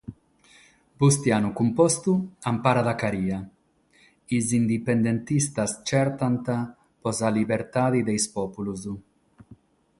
[1.01, 2.13] Bustianu Cumpostu
[2.51, 3.37] amparat Caria:
[4.39, 6.47] “Is indipendentistas chertant
[6.99, 8.81] pro sa libertade de is pòpulos”.